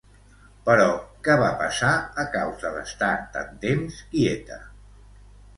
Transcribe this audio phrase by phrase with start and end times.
[0.69, 0.87] Però
[1.27, 1.91] què va passar
[2.23, 4.59] a causa d'estar tant temps quieta?